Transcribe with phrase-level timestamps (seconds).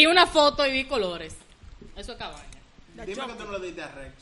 [0.00, 1.36] Vi una foto y vi colores.
[1.94, 2.42] Eso es cabaña.
[3.04, 4.14] Dime que tú no le diste a Rex.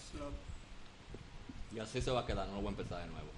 [1.73, 3.29] Y así se va a quedar, no lo voy a empezar de nuevo.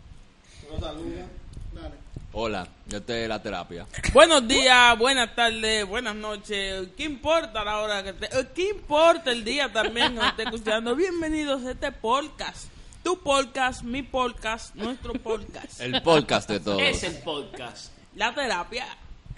[0.72, 1.26] No saluda.
[1.74, 1.94] Dale.
[2.32, 3.86] Hola, yo estoy en la terapia.
[4.14, 6.88] Buenos días, buenas tardes, buenas noches.
[6.96, 8.24] ¿Qué importa la hora que te...
[8.34, 10.96] eh, ¿Qué importa el día también que esté escuchando?
[10.96, 12.70] Bienvenidos a este podcast.
[13.04, 15.78] Tu podcast, mi podcast, nuestro podcast.
[15.78, 16.80] El podcast de todos.
[16.80, 17.92] Es el podcast.
[18.14, 18.86] La terapia,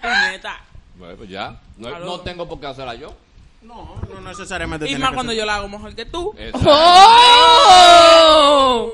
[0.01, 0.61] puñeta.
[0.95, 1.59] Bueno, pues ya.
[1.77, 3.13] No, no tengo por qué hacerla yo.
[3.61, 5.39] No, no necesariamente Y tiene más que cuando ser.
[5.39, 6.33] yo la hago mejor que tú.
[6.37, 6.69] Exacto.
[6.69, 8.91] ¡Oh!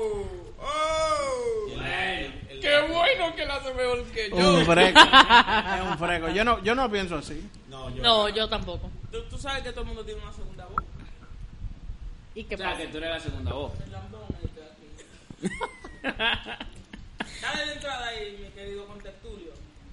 [2.60, 4.36] ¡Qué bueno que la hace mejor que yo!
[4.36, 5.00] Un freco.
[5.00, 6.28] es un freco.
[6.28, 7.48] Yo no, yo no pienso así.
[7.68, 8.90] No, yo tampoco.
[9.10, 10.84] ¿Tú, tú sabes que todo el mundo tiene una segunda voz.
[12.34, 12.82] ¿Y qué O sea, pasa?
[12.82, 13.72] que tú eres la segunda voz.
[16.02, 19.19] Dale la entrada ahí, mi querido contertulio.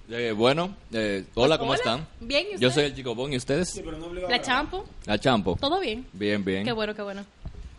[0.10, 1.80] Eh, bueno, eh, hola, ¿cómo Hola.
[1.80, 2.08] están?
[2.22, 2.82] Bien, ¿y Yo usted?
[2.82, 3.82] soy el Chico Bon, ¿y ustedes?
[4.30, 4.86] La Champo.
[5.06, 5.58] La Champo.
[5.60, 6.06] ¿Todo bien?
[6.14, 6.64] Bien, bien.
[6.64, 7.26] Qué bueno, qué bueno.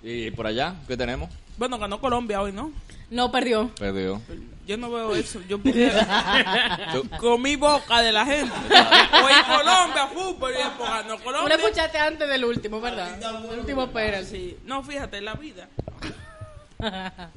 [0.02, 0.74] ¿Y por allá?
[0.86, 1.30] ¿Qué tenemos?
[1.56, 2.70] Bueno, ganó Colombia hoy, ¿no?
[3.10, 3.70] No perdió.
[3.78, 4.20] Perdió.
[4.66, 5.40] Yo no veo eso.
[5.48, 5.58] Yo
[7.18, 8.52] comí boca de la gente.
[8.52, 11.56] Hoy Colombia, fútbol, y después ganó Tú Colombia.
[11.56, 13.18] lo escuchaste antes del último, ¿verdad?
[13.50, 14.22] El último espera.
[14.22, 14.54] Sí.
[14.66, 15.66] No, fíjate, la vida.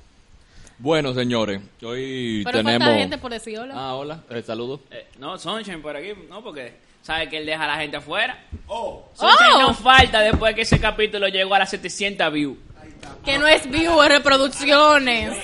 [0.82, 2.88] Bueno, señores, hoy Pero tenemos...
[2.88, 3.74] falta gente por decir hola.
[3.78, 4.80] Ah, hola, eh, saludos.
[4.90, 8.44] Eh, no, Sunshine por aquí, no, porque sabe que él deja a la gente afuera.
[8.66, 9.06] Oh.
[9.14, 9.62] Sunshine Oh.
[9.62, 12.58] no falta después que ese capítulo llegó a las 700 views.
[13.24, 15.38] Que no es view, es reproducciones.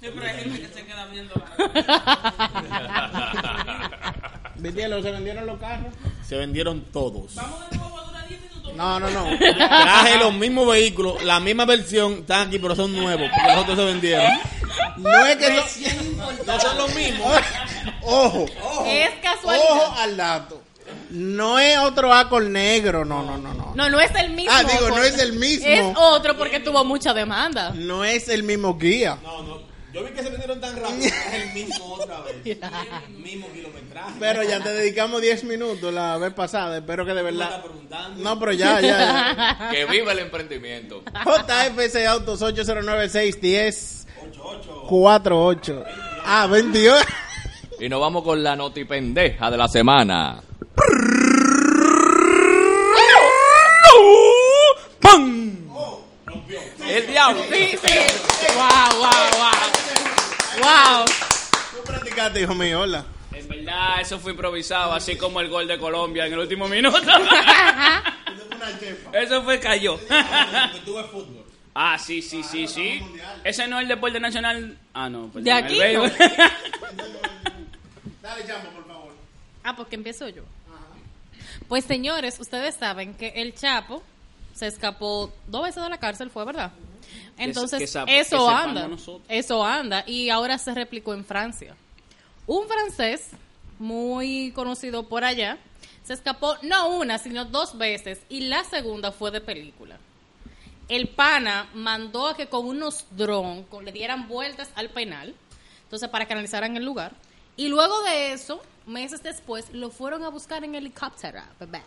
[0.00, 1.34] Siempre hay gente que se queda viendo
[4.56, 5.94] Vitielo, ¿se vendieron los carros?
[6.26, 7.36] Se vendieron todos.
[7.36, 8.59] Vamos de nuevo a durar 10 minutos.
[8.74, 9.38] No, no, no.
[9.38, 13.78] Traje los mismos vehículos, la misma versión, están aquí, pero son nuevos, porque los otros
[13.78, 14.26] se vendieron.
[14.96, 17.28] No es que no, No son los mismos.
[18.02, 18.46] Ojo,
[18.86, 19.66] Es casualidad.
[19.70, 20.62] ojo al dato.
[21.10, 23.72] No es otro Acol negro, no, no, no, no.
[23.74, 24.52] No, no es el mismo.
[24.54, 25.66] Ah, digo, no es el mismo.
[25.66, 27.72] Es otro porque tuvo mucha demanda.
[27.74, 29.16] No es el mismo guía.
[29.22, 29.69] No, no.
[29.92, 31.06] Yo vi que se vendieron tan rápido.
[31.32, 32.36] Es el mismo otra vez.
[33.10, 34.12] mismo kilometraje.
[34.20, 36.78] Pero ya te dedicamos 10 minutos la vez pasada.
[36.78, 37.62] Espero que de verdad.
[38.16, 38.88] No, pero ya, ya.
[38.88, 39.68] ya.
[39.72, 41.02] Que viva el emprendimiento.
[41.04, 44.06] JFC Autos 809-610
[44.88, 45.84] 48.
[46.24, 47.04] Ah, 28.
[47.80, 50.42] Y nos vamos con la noti pendeja de la semana.
[55.00, 55.56] ¡Pam!
[56.86, 57.42] El diablo.
[57.50, 57.98] Sí, sí.
[58.54, 59.59] Wow, wow, wow.
[60.60, 61.04] Wow.
[61.72, 63.04] Tú practicaste, hijo mío, hola.
[63.32, 66.98] En verdad, eso fue improvisado, así como el gol de Colombia en el último minuto.
[69.12, 69.98] eso fue cayó.
[70.84, 71.44] tuve fútbol.
[71.74, 73.00] ah, sí, sí, sí, sí.
[73.44, 74.76] Ese no es el deporte nacional.
[74.92, 75.28] Ah, no.
[75.28, 75.78] perdón, De el aquí.
[78.22, 79.12] Dale, chamo, por favor.
[79.64, 80.42] Ah, porque empiezo yo.
[81.68, 84.02] Pues señores, ustedes saben que el Chapo
[84.54, 86.72] se escapó dos veces de la cárcel, fue verdad.
[87.40, 87.84] Entonces, que
[88.20, 88.88] eso que anda.
[89.28, 90.04] Eso anda.
[90.06, 91.74] Y ahora se replicó en Francia.
[92.46, 93.30] Un francés
[93.78, 95.58] muy conocido por allá
[96.02, 98.20] se escapó no una, sino dos veces.
[98.28, 99.98] Y la segunda fue de película.
[100.88, 105.34] El pana mandó a que con unos drones le dieran vueltas al penal,
[105.84, 107.12] entonces para que analizaran el lugar.
[107.56, 111.82] Y luego de eso, meses después, lo fueron a buscar en helicóptero, bebé.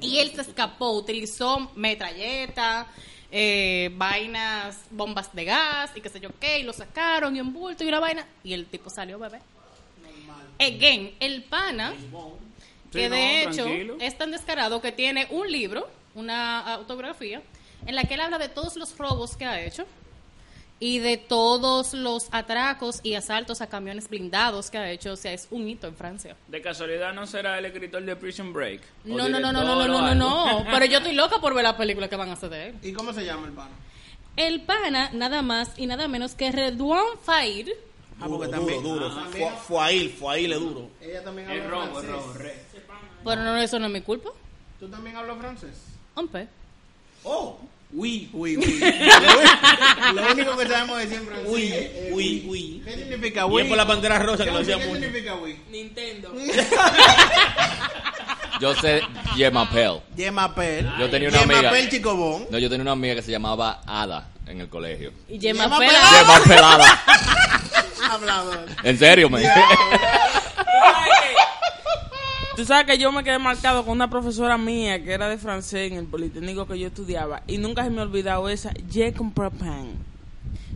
[0.00, 2.86] Y él se escapó, utilizó metralleta,
[3.30, 7.52] eh, vainas, bombas de gas y qué sé yo qué, y lo sacaron y un
[7.52, 9.40] bulto y una vaina, y el tipo salió bebé.
[10.58, 11.94] Again, el pana,
[12.92, 13.96] que de hecho tranquilo.
[14.00, 17.42] es tan descarado que tiene un libro, una autografía,
[17.86, 19.86] en la que él habla de todos los robos que ha hecho
[20.82, 25.12] y de todos los atracos y asaltos a camiones blindados que ha hecho.
[25.12, 26.36] O sea, es un hito en Francia.
[26.48, 28.80] De casualidad no será el escritor de Prison Break.
[29.04, 30.64] No, no, no, no, no, no, no, no, no.
[30.72, 32.74] Pero yo estoy loca por ver la película que van a hacer de él.
[32.82, 33.70] ¿Y cómo se llama el pana?
[34.36, 37.68] El pana, nada más y nada menos que Redouan Faid.
[38.22, 38.82] Ah, porque Duro, también.
[38.82, 39.80] duro, duro.
[39.80, 40.88] ahí, fue ahí le duro.
[41.00, 42.10] Ella también Es habla robo, es francés.
[42.10, 42.54] robo, re.
[43.24, 44.30] Pero no, eso no es mi culpa.
[44.78, 45.70] ¿Tú también hablas francés?
[46.16, 46.48] Un pe.
[47.24, 47.58] Oh,
[47.92, 48.80] oui, Uy, uy.
[50.14, 51.46] Lo único que sabemos decir en francés.
[51.48, 52.82] oui, es oui, oui.
[52.84, 53.62] ¿Qué significa Y oui?
[53.62, 55.00] es por la bandera rosa que lo ¿Qué decía mucho.
[55.00, 55.56] significa oui?
[55.70, 56.32] Nintendo.
[58.60, 59.00] Yo sé
[59.36, 60.02] Je m'appelle.
[60.16, 60.90] Yemapel.
[60.98, 61.60] Yo tenía una amiga.
[61.62, 62.46] Yemapel Chicobón.
[62.50, 65.12] No, yo tenía una amiga que se llamaba Ada en el colegio.
[65.28, 65.38] Y.
[65.40, 67.02] Je m'appelle Ada.
[68.10, 68.66] Hablador.
[68.82, 69.40] En serio, me.
[72.60, 75.90] Tú sabes que yo me quedé marcado con una profesora mía que era de francés
[75.90, 79.56] en el Politécnico que yo estudiaba y nunca se me ha olvidado esa Je comprends
[79.58, 79.86] pan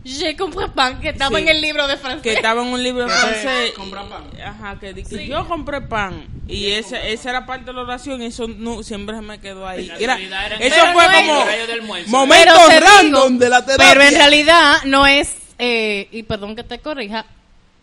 [0.03, 1.43] Je comprends pas que estaba Sí.
[1.43, 2.23] en el libro de francés.
[2.23, 4.23] que estaba en un libro de francés pan.
[4.43, 8.47] ajá que, yo compré pan y ese, esa era parte de la oración y eso
[8.47, 11.39] no, siempre se me quedó ahí En Era- realidad era en eso fue no como
[11.43, 12.09] horario de almuerzo.
[12.09, 16.23] momento Pero te random digo, de la terapia Pero en realidad no es, eh, y
[16.23, 17.27] perdón que te corrija,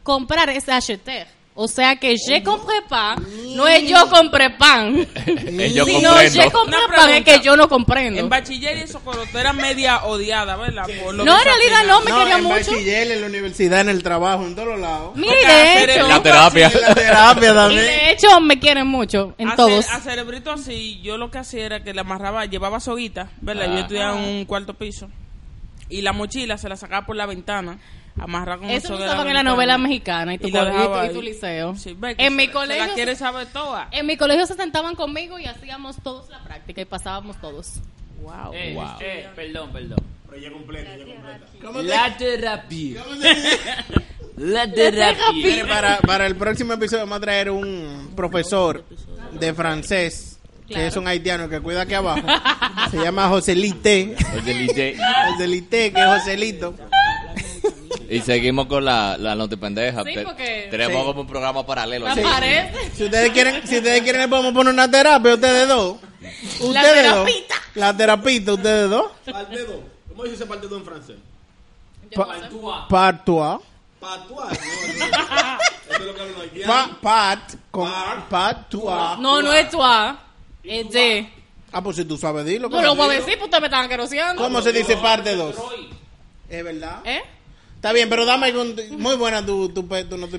[0.03, 1.29] comprar es acheter.
[1.55, 3.19] O sea que je compré pas
[3.55, 5.07] no es yo compré pan.
[5.27, 6.43] Eh, yo sino comprendo.
[6.43, 7.33] je compré Una pan es pregunta.
[7.33, 8.21] que yo no comprendo.
[8.21, 10.87] en bachiller y Socorro era media odiada ¿verdad?
[11.05, 11.93] Por lo No, que en realidad hacía.
[11.93, 12.55] no, me no, quería en mucho.
[12.73, 15.15] bachiller, en la universidad, en el trabajo, en todos lados.
[15.15, 16.71] De hacer hecho, el- La terapia.
[16.75, 17.81] En la terapia y también.
[17.85, 19.87] de hecho me quieren mucho en a, todos.
[19.87, 23.67] cere- a cerebrito así, yo lo que hacía era que le amarraba, llevaba soguita, ¿verdad?
[23.67, 23.81] Yo Ah.
[23.81, 25.09] estudiaba en un cuarto piso.
[25.89, 27.79] Y la mochila se la sacaba por la ventana,
[28.19, 31.75] amarraba con Eso usaban en la novela mexicana y tu, Y colegio- y tu liceo.
[31.77, 33.89] Sí, ve que en mi se- se colegio la quiere saber toda.
[33.91, 37.75] en mi colegio se sentaban conmigo y hacíamos todos la práctica y pasábamos todos.
[38.23, 38.53] Wow.
[38.55, 38.87] Eh, Wow.
[39.01, 39.99] eh, perdón, perdón.
[40.31, 41.47] Pero ya completa, ya completa.
[41.63, 43.03] ¿Cómo te- La terapia.
[44.37, 45.67] La terapia.
[45.69, 48.85] para, para el próximo episodio vamos a traer un profesor
[49.39, 50.39] de francés,
[50.69, 52.27] que es un haitiano que cuida aquí abajo.
[52.91, 54.17] Se llama Joselite.
[54.43, 54.97] Oye,
[55.29, 56.75] Joselite, que es Joselito.
[58.09, 60.03] Y seguimos con la, la noti pendeja.
[60.05, 61.07] Sí, porque- Tenemos Sí.
[61.07, 62.07] como un programa paralelo.
[62.07, 62.21] ¿Me así.
[62.23, 62.91] parece?
[62.95, 65.97] Si ustedes quieren, si ustedes quieren le podemos poner una terapia, ustedes dos.
[66.61, 67.25] Ustedes dos.
[67.27, 67.55] terapita.
[67.75, 69.11] La terapita, ustedes dos.
[69.31, 69.77] Parte 2.
[70.09, 71.17] ¿Cómo dice parte 2 en francés?
[72.11, 72.87] Yo no sé.
[72.89, 73.59] Part toi.
[73.99, 74.59] Patuas.
[74.59, 75.59] No, no.
[75.91, 76.89] Eso es lo que hablan los haitianos.
[77.01, 78.29] Pa, pat con Part.
[78.29, 79.17] pat toi.
[79.21, 80.15] No, no es toi,
[80.65, 81.31] es de.
[81.73, 82.69] Ah, pues si tú sabes decirlo.
[82.69, 84.43] No lo ¿cómo, voy a decir, pues ustedes me estaban queroseando.
[84.43, 85.55] ¿Cómo se dice parte 2?
[86.51, 87.01] Es verdad.
[87.05, 87.23] ¿Eh?
[87.83, 90.39] Está bien, pero dame con- muy buena tu, tu, pe- tu no estoy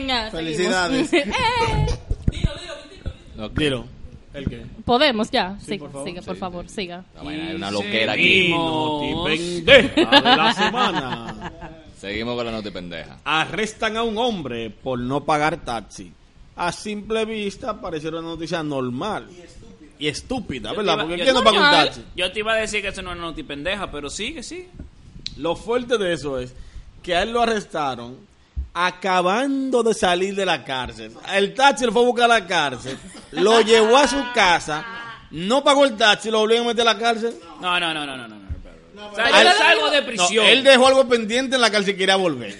[0.00, 1.08] ña, Felicidades.
[1.08, 1.38] seguimos.
[2.32, 3.48] Eh.
[3.54, 3.84] Dilo.
[4.32, 4.62] ¿El qué?
[4.84, 5.56] Podemos ya.
[5.60, 6.08] Sí, siga, por favor.
[6.08, 6.74] siga, por Sí, favor, sí.
[6.74, 7.04] siga.
[7.14, 8.52] Es una loquera aquí.
[9.24, 11.52] Pendeja de la semana.
[12.00, 13.18] Seguimos con la noti pendeja.
[13.24, 16.12] Arrestan a un hombre por no pagar taxi.
[16.56, 19.28] A simple vista pareciera una noticia normal.
[19.98, 20.94] Y estúpida, Yo ¿verdad?
[20.94, 22.04] te iba- Porque yo- ¿quién no paga un taxi?
[22.16, 24.42] Yo te iba a decir que eso no es una noti pendeja, pero sí, que
[24.42, 24.66] sí.
[25.36, 26.52] Lo fuerte de eso es
[27.02, 28.16] que a él lo arrestaron
[28.72, 31.12] acabando de salir de la cárcel.
[31.32, 32.98] El taxi lo fue a buscar a la cárcel,
[33.32, 34.84] lo llevó a su casa,
[35.30, 37.34] no pagó el taxi, lo volvieron a meter a la cárcel.
[37.60, 38.36] No, no, no, no, no, no.
[38.94, 40.44] no, o sea, él- salgo de prisión.
[40.46, 42.56] él dejó algo pendiente en la cárcel y quería volver.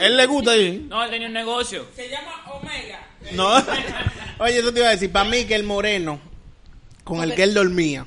[0.00, 0.86] Él le gusta ahí.
[0.88, 1.86] No, él tenía un negocio.
[1.94, 3.06] Se llama Omega.
[3.32, 3.56] No.
[4.38, 5.10] Oye, eso te iba a decir.
[5.10, 6.20] Para mí que el moreno
[7.04, 8.06] con el que él dormía.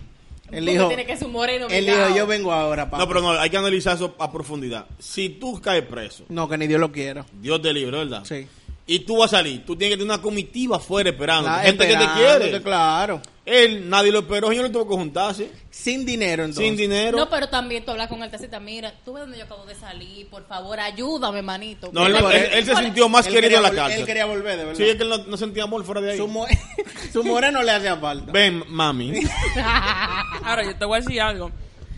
[0.51, 1.67] Él dijo, tiene que ser un moreno.
[1.69, 2.97] él dijo, yo vengo ahora, papá.
[2.99, 4.85] No, pero no, hay que analizar eso a profundidad.
[4.99, 7.25] Si tú caes preso, No, que ni Dios lo quiera.
[7.33, 8.23] Dios te libre, ¿verdad?
[8.25, 8.47] Sí.
[8.87, 11.49] Y tú vas a salir, tú tienes que tener una comitiva afuera esperando.
[11.49, 12.61] La- gente que te quiere.
[12.61, 13.21] Claro.
[13.45, 15.51] Él, nadie lo esperó, yo no tuvo que juntarse.
[15.69, 16.63] Sin dinero, entonces.
[16.65, 17.17] Sin dinero.
[17.17, 18.59] No, pero también tú hablas con el taxista.
[18.59, 20.27] Mira, tú ves dónde yo acabo de salir.
[20.29, 21.89] Por favor, ayúdame, manito.
[21.93, 24.01] No, él, él- él- se sintió más Él querido en la cárcel.
[24.01, 24.77] Él quería volver, de verdad.
[24.77, 26.17] Sí, es que él no, no sentía amor fuera de ahí.
[26.17, 26.45] su, mo-
[27.13, 28.31] su moreno le hacía falta.
[28.31, 29.13] Ven, mami.
[30.43, 31.51] Ahora, yo te voy a decir algo.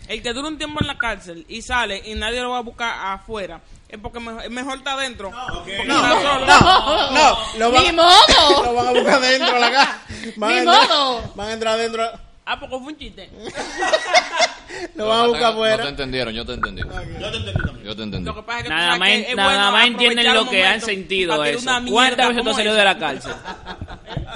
[0.08, 2.62] El que dura un tiempo en la cárcel y sale y nadie lo va a
[2.62, 5.32] buscar afuera, es porque mejor, es mejor estar adentro.
[5.54, 6.46] Porque No, está solo.
[6.46, 7.38] no, no.
[7.60, 8.14] Lo van, ¡Ni modo!
[8.66, 10.02] Lo van a buscar dentro de la casa.
[10.36, 11.32] Van Ni a entrar- modo.
[11.36, 12.04] Van a entrar adentro.
[12.46, 13.30] Ah, porque fue un chiste.
[14.96, 15.90] Lo van a buscar No te afuera.
[15.90, 16.82] entendieron, yo te entendí.
[16.82, 16.90] Yo
[17.32, 17.84] te entendí también.
[17.86, 18.26] Yo te entendí.
[18.26, 20.66] Lo que pasa es que Nada más, que es nada bueno más entienden lo que
[20.66, 21.70] han sentido eso.
[21.90, 23.34] ¿Cuántas veces tú has salido de la cárcel?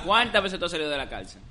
[0.05, 1.41] ¿Cuántas veces tú has salido de la cárcel?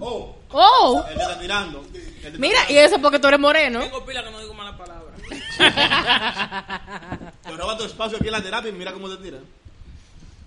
[0.00, 1.04] Oh, ¡Oh!
[1.10, 1.84] él está tirando.
[1.92, 3.80] Él te- Mira, y eso es porque tú eres moreno.
[3.80, 5.14] Tengo pila que no digo malas palabras.
[7.42, 9.38] Te roba tu espacio aquí en la terapia y mira cómo te tira.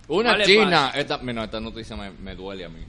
[0.07, 0.91] Una Vale, china.
[0.95, 2.85] Esta, mira, esta noticia me, me duele a mí.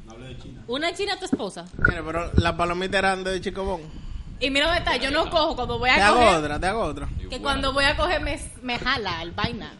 [0.68, 1.64] Una china tu esposa.
[1.88, 3.82] Mira, pero las palomitas eran de Chicobón.
[4.40, 4.96] Y mira dónde está.
[4.96, 6.34] Yo no cojo cuando voy Te a hago coger.
[6.36, 7.08] otra, te hago otra.
[7.16, 7.42] Y Que bueno.
[7.42, 9.72] cuando voy a coger me, me jala el vaina.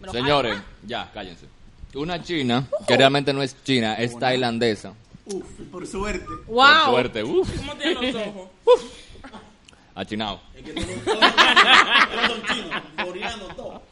[0.00, 0.64] Me lo Señores, jala.
[0.86, 1.46] ya, cállense.
[1.94, 4.92] Una china, que realmente no es china, es tailandesa.
[5.32, 6.24] Uf, por suerte.
[6.26, 6.84] Por ¡Wow!
[6.92, 8.48] suerte, uff, ¿Cómo tiene los ojos?
[9.94, 10.40] achinado.
[11.04, 13.82] Todos son chinos, coreanos, todo.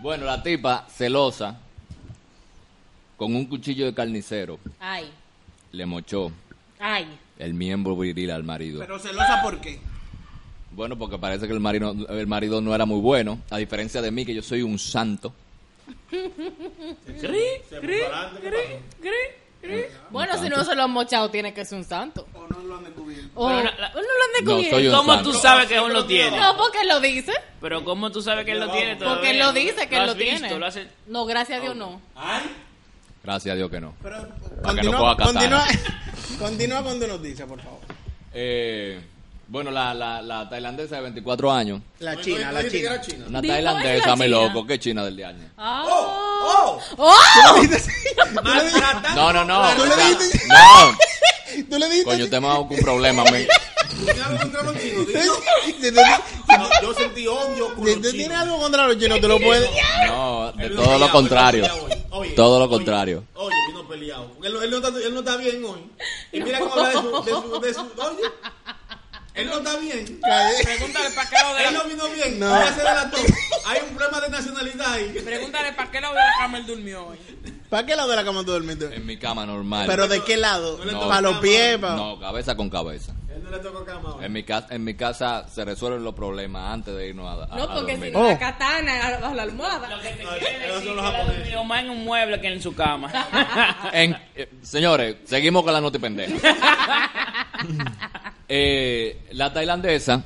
[0.00, 1.58] Bueno, la tipa, celosa,
[3.18, 5.10] con un cuchillo de carnicero, Ay.
[5.72, 6.32] le mochó
[6.78, 7.06] Ay.
[7.38, 8.80] el miembro viril al marido.
[8.80, 9.78] Pero celosa, ¿por qué?
[10.72, 14.10] Bueno, porque parece que el marido, el marido no era muy bueno, a diferencia de
[14.10, 15.34] mí, que yo soy un santo.
[20.10, 22.26] Bueno, si no se lo han mochado, tiene que ser un santo.
[22.34, 23.30] ¿O no lo han descubierto?
[23.34, 24.90] O no la- la- lo han No, soy descubierto.
[24.90, 25.30] un ¿Cómo santo.
[25.32, 26.38] tú sabes que él lo tiene?
[26.38, 27.32] No, porque lo dice.
[27.60, 29.30] Pero ¿cómo tú sabes que él lo tiene Porque todavía?
[29.32, 30.38] él lo dice que él lo visto?
[30.38, 30.58] tiene.
[30.58, 32.00] ¿Lo hace- No, gracias a Dios no.
[33.22, 33.94] Gracias a Dios que no.
[34.02, 34.16] Pero
[34.62, 35.32] Para que no continúa, katana.
[35.40, 35.66] continúa,
[36.38, 37.80] continúa con tu noticia, por favor.
[38.32, 38.98] Eh,
[39.50, 43.00] bueno, la, la, la tailandesa de 24 años, La China, la China.
[43.28, 44.36] una Digo, es tailandesa, la me China.
[44.40, 45.50] loco, ¿qué China del año?
[45.58, 45.84] Ah.
[45.86, 46.78] ¡Oh!
[46.96, 47.14] ¡Oh!
[49.14, 49.68] No, no, no.
[49.76, 50.40] ¿Tú le dijiste?
[50.48, 52.04] no, ¿Tú le dijiste?
[52.04, 53.46] coño, dado un problema, me.
[54.00, 56.00] Si tú-
[56.82, 59.68] Yo sentí odio con si tú tienes algo contra los chinos, tú lo puedes.
[60.06, 61.66] No, de todo lo contrario.
[62.36, 63.24] Todo lo contrario.
[63.34, 64.30] Oye, vino peleado.
[64.42, 65.80] Él, no- él no está, él no está bien hoy.
[66.32, 68.22] Y mira cómo habla de su, de su, de su- Oye,
[69.40, 70.20] él no está bien.
[70.62, 72.38] Pregúntale para qué lo de Él la, no vino bien.
[72.40, 72.54] No.
[72.54, 75.20] Hay un problema de nacionalidad ahí.
[75.24, 77.18] pregúntale para qué lo de la cama él durmió hoy.
[77.68, 78.90] ¿Para qué lado de la cama tú durmiendo?
[78.90, 79.86] En mi cama normal.
[79.86, 80.84] ¿Pero de qué lado?
[80.84, 81.78] No ¿Para los pies?
[81.78, 83.14] pa- No, cabeza con cabeza.
[83.32, 84.24] Él no le tocó cama hoy.
[84.24, 87.56] En mi, casa, en mi casa se resuelven los problemas antes de irnos a, a,
[87.56, 88.28] No, a porque si no Oh.
[88.28, 89.88] la katana a bajo la almohada.
[89.88, 91.64] Lo que te No, quiere son que los él japoneses.
[91.64, 93.12] más en un mueble que en su cama.
[93.92, 96.34] En- eh, señores, seguimos con la noti pendeja.
[98.52, 100.24] Eh, la tailandesa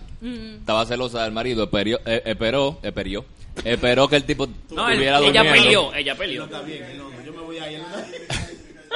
[0.58, 3.26] estaba celosa del marido, esperió, eh, esperó, esperó,
[3.62, 5.52] esperó que el tipo No, estuviera ella durmiendo.
[5.52, 6.40] peleó, ella peleó.
[6.40, 6.84] no está bien.
[6.84, 7.80] él No, no, yo me voy a ir.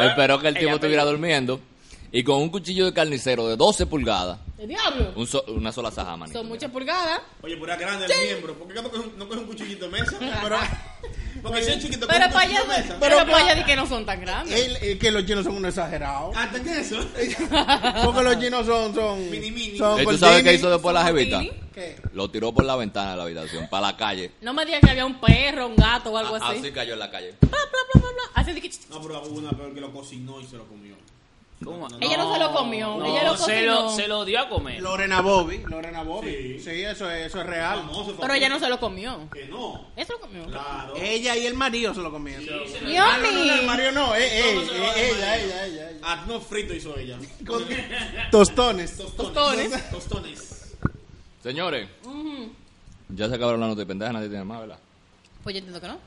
[0.00, 1.11] Esperó que el tipo Ella estuviera peleó.
[1.12, 1.61] durmiendo
[2.11, 5.12] y con un cuchillo de carnicero de 12 pulgadas, ¿El diablo?
[5.14, 6.26] un so- una sola sajama.
[6.28, 7.20] Son muchas pulgadas.
[7.42, 8.54] Oye, pero era grande el miembro.
[8.58, 10.18] ¿Por qué no coge, un- no coge un cuchillito de mesa?
[10.42, 10.58] Pero,
[11.42, 12.96] porque si es chiquito, Pero un para allá, de mesa.
[12.98, 14.58] pero Pero para allá di que no son tan grandes.
[14.60, 16.36] El- el que los chinos son unos exagerados.
[16.36, 16.96] Hasta que eso.
[18.04, 18.92] Porque los chinos son.
[18.94, 19.78] son Mini, mini.
[19.78, 21.40] son ¿Y tú sabes qué hizo después la jevita?
[21.72, 21.96] ¿Qué?
[22.12, 24.32] Lo tiró por la ventana de la habitación, para la calle.
[24.40, 26.58] No me digas que había un perro, un gato o algo A- así.
[26.58, 27.34] Así cayó en la calle.
[27.40, 27.58] Bla, bla,
[27.92, 28.22] bla, bla, bla.
[28.34, 28.70] Así de que...
[28.90, 30.96] No, pero hubo una peor que lo cocinó y se lo comió.
[31.64, 31.88] ¿Cómo?
[32.00, 34.80] Ella no se lo comió, ella lo se lo, se lo dio a comer.
[34.80, 35.58] Lorena Bobby.
[35.66, 36.30] Lorena Bobby.
[36.30, 36.60] Sí.
[36.60, 37.80] Sí, eso, es, eso es real.
[37.80, 39.28] Famoso, Pero ella no se lo comió.
[39.32, 39.88] Que no.
[39.96, 40.44] Eso lo comió.
[40.46, 40.94] Claro.
[40.96, 42.44] Ella y el marido se lo comieron.
[42.44, 42.96] Yummy.
[42.96, 44.14] Ah, no, no, no, el marido no.
[44.14, 46.24] eh, eh, eh, ella, ella, ella, ella.
[46.28, 47.18] No frito hizo ella.
[47.44, 47.64] Con
[48.30, 48.96] tostones.
[49.16, 49.90] Tostones.
[49.90, 50.74] Tostones.
[51.42, 51.88] Señores,
[53.08, 54.78] ya se acabaron las noti pendejas, nadie tiene más, ¿verdad?
[55.42, 55.98] Pues yo entiendo que no.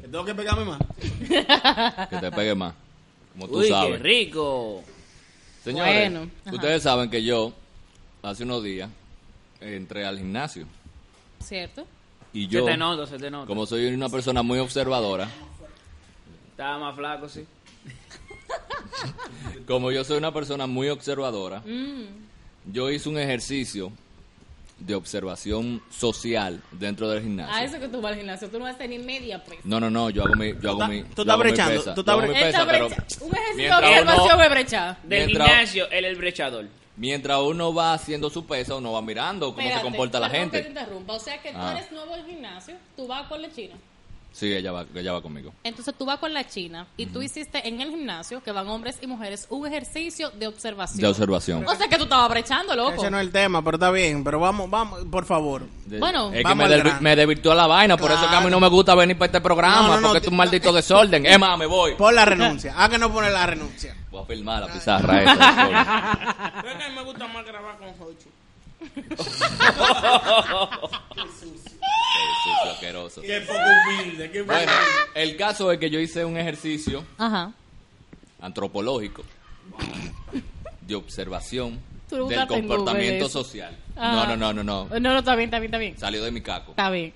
[0.00, 0.78] Que tengo que pegarme más.
[2.08, 2.74] Que te pegue más.
[3.36, 4.00] Como tú Uy, qué sabes.
[4.00, 4.82] rico.
[5.62, 6.54] Señores, Bueno, ajá.
[6.56, 7.52] ustedes saben que yo,
[8.22, 8.88] hace unos días,
[9.60, 10.66] entré al gimnasio.
[11.44, 11.86] ¿Cierto?
[12.32, 13.46] Y Se yo, te nota, se te nota.
[13.46, 15.28] como soy una persona muy observadora,
[16.50, 17.44] Estaba más flaco, sí.
[19.66, 22.04] como yo soy una persona muy observadora, Mm.
[22.72, 23.92] yo hice un ejercicio
[24.78, 27.54] de observación social dentro del gimnasio.
[27.54, 29.62] A eso que tú vas al gimnasio, tú no haces ni media presa.
[29.64, 31.74] No, no, no, yo hago mi, yo hago mi, tú yo estás hago mi brechando,
[31.80, 35.02] pesa, tú estás mi Él pesa, está pero brecha- Un ejercicio de observación es brechar.
[35.02, 36.66] Del Mientras- gimnasio, él es el brechador.
[36.96, 40.58] mientras uno va haciendo su pesa, uno va mirando cómo se comporta la perdón que
[40.58, 40.80] te gente.
[40.80, 41.12] interrumpa.
[41.14, 41.72] O sea que tú Ah.
[41.78, 43.74] eres nuevo al gimnasio, tú vas con la china.
[44.36, 45.50] Sí, ella va, ella va conmigo.
[45.64, 48.98] Entonces tú vas con la china y tú hiciste en el gimnasio, que van hombres
[49.00, 51.00] y mujeres, un ejercicio de observación.
[51.00, 51.66] De observación.
[51.66, 53.00] O sea que tú estabas brechando, loco.
[53.00, 54.22] Ese no es el tema, pero está bien.
[54.24, 55.62] Pero vamos, vamos, por favor.
[55.86, 56.28] De- Bueno.
[56.32, 56.98] es que Vamos me, grano.
[57.00, 58.50] me desvirtuó la vaina, por eso que a mí Claro.
[58.50, 60.70] no me gusta venir para este programa, No, no, no, porque te- es un maldito
[60.70, 61.24] desorden.
[61.24, 61.94] Es más, me voy.
[61.94, 62.74] Pon la renuncia.
[62.76, 63.96] ¿A que no pone la renuncia?
[64.10, 65.34] Voy a filmar la pizarra esa.
[66.60, 68.28] Creo que a mí me gusta más grabar con Hochi.
[72.44, 73.22] Sucio, asqueroso.
[73.22, 73.58] Qué poco
[73.88, 74.30] humilde.
[74.30, 74.72] Qué poco Bueno,
[75.14, 77.52] el caso es que yo hice un ejercicio Ajá.
[78.40, 79.24] antropológico
[80.82, 83.42] de observación Tú lo del buscaste en comportamiento eso.
[83.44, 83.76] social.
[83.96, 84.12] Ajá.
[84.12, 84.98] No, no, no, no, no.
[85.00, 85.98] No, no, está bien, está bien, está bien.
[85.98, 86.70] Salió de mi caco.
[86.72, 87.12] Está bien.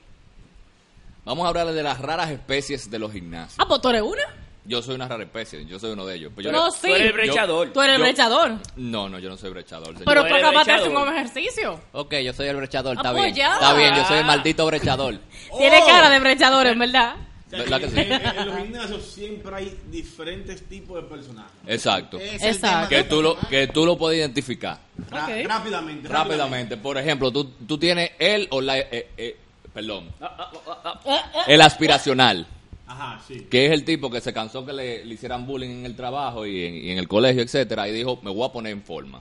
[1.24, 3.56] Vamos a hablar de las raras especies de los gimnasios.
[3.58, 4.22] Ah, pues tú eres una.
[4.70, 6.30] Yo soy una rara especie, yo soy uno de ellos.
[6.34, 6.82] Pues yo- No, sí.
[6.82, 7.72] Tú eres el brechador.
[7.72, 8.52] Tú eres el yo- brechador.
[8.76, 9.88] No, no, yo no soy brechador.
[9.88, 10.04] señor.
[10.04, 11.80] Pero Tú acabas de hacer un ejercicio.
[11.92, 13.34] Ok, yo soy el brechador, está Ah, bien.
[13.34, 13.54] ya.
[13.54, 15.18] Está bien, yo soy el maldito brechador.
[15.58, 17.16] Tiene cara de brechador, en verdad.
[17.16, 17.98] O sea, ¿Verdad que sí?
[17.98, 21.50] en, en- en los gimnasios siempre hay diferentes tipos de personajes.
[21.66, 22.20] Exacto.
[22.20, 22.88] Exacto.
[22.88, 24.78] Que tú lo, que tú lo puedes identificar.
[25.10, 26.76] Rápidamente, rápidamente.
[26.76, 28.78] Por ejemplo, tú, tú tienes el o la...
[28.78, 29.36] eh, eh,
[29.74, 30.10] perdón.
[30.20, 30.50] Ah,
[30.84, 32.46] ah, ah, El aspiracional.
[32.92, 33.46] Ajá, sí.
[33.50, 36.44] Que es el tipo que se cansó que le, le hicieran bullying en el trabajo
[36.44, 39.20] y en, y en el colegio, etcétera, y dijo, me voy a poner en forma.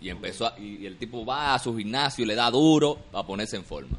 [0.00, 2.96] Y empezó a- y, y el tipo va a su gimnasio y le da duro
[3.12, 3.96] para ponerse en forma.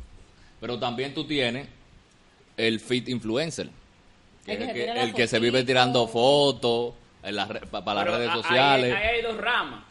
[0.60, 1.68] Pero también tú tienes
[2.58, 3.70] el fit influencer,
[4.46, 6.94] que El es que el se que, el se vive tirando fotos,
[7.72, 8.94] pa- para las Pero redes ahí- sociales.
[8.96, 9.84] Ahí, hay dos ramas.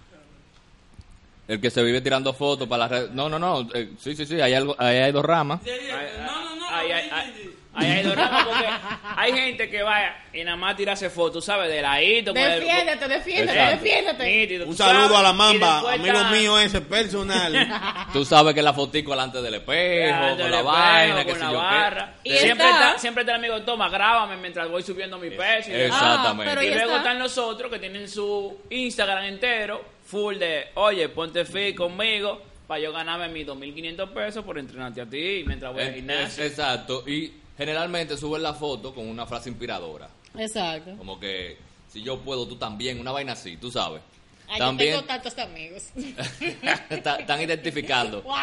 [1.48, 3.10] El que se vive tirando fotos para las redes.
[3.12, 3.68] No, no, no.
[3.72, 4.40] eh, sí, sí, sí.
[4.40, 5.60] Hay, algo, ahí hay dos ramas.
[5.64, 6.68] Sí, sí, Ahí- No, no, no.
[6.68, 7.50] ahí- no, ahí- sí,
[9.16, 11.68] hay gente que va y nada más tirarse fotos, ¿sabes?
[11.68, 12.30] De ladito.
[12.34, 13.84] el- Defiéndete, defiéndete, Exacto.
[13.84, 14.24] defiéndete.
[14.24, 17.52] nítido, Un sabes, saludo a la mamba, amigo está- mío ese personal.
[18.12, 21.44] Tú sabes que la fotico delante del espejo, con la espejo, vaina, que con sé
[21.44, 22.14] la yo barra.
[22.24, 25.70] Y Siempre está- está, siempre está el amigo, toma, grábame mientras voy subiendo mi peso.
[25.70, 25.74] y.
[25.74, 26.52] Exactamente.
[26.52, 26.96] Ah, pero Y luego está.
[26.98, 32.80] están los otros que tienen su Instagram entero, full de, oye, ponte fit conmigo para
[32.80, 36.44] yo ganarme mis 2.500 pesos por entrenarte a ti mientras voy al gimnasio.
[36.44, 37.04] exacto.
[37.06, 40.08] Y generalmente suben la foto con una frase inspiradora.
[40.38, 40.94] Exacto.
[40.96, 41.56] Como que
[41.92, 43.00] si yo puedo, tú también.
[43.00, 44.02] Una vaina así, tú sabes.
[44.48, 45.82] Ay, yo También tengo tantos amigos.
[46.90, 48.22] está- están identificando.
[48.22, 48.34] ¡Wow!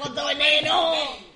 [0.00, 0.92] ¡Cuánto veneno!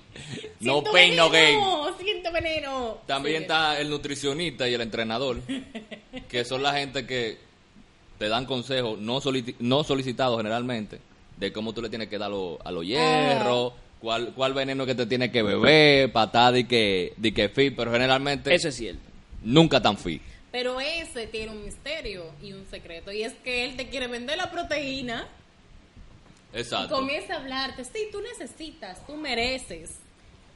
[0.59, 1.59] No Siento pain, no gain.
[1.99, 2.99] Siento veneno.
[3.07, 3.41] También Sí.
[3.41, 5.41] está el nutricionista y el entrenador,
[6.29, 7.39] que son la gente que
[8.19, 10.99] te dan consejos no, solicitados generalmente
[11.37, 14.93] de cómo tú le tienes que dar lo- a los hierros, cuál, cuál veneno que
[14.95, 19.01] te tienes que beber, patada y que, de que fit, pero generalmente Eso es cierto.
[19.41, 20.21] nunca tan fit.
[20.51, 23.11] Pero ese tiene un misterio y un secreto.
[23.13, 25.25] Y es que él te quiere vender la proteína
[26.53, 26.93] y Exacto.
[26.95, 27.83] comienza a hablarte.
[27.85, 29.97] Sí, tú necesitas, tú mereces.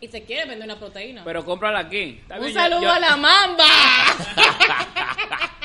[0.02, 1.24] Y te quiere vender una proteína.
[1.24, 2.20] Pero cómprala aquí.
[2.22, 3.66] Está un bien, yo- saludo yo- a la mamba.